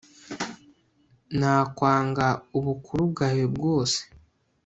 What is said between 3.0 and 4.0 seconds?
bwawe bwose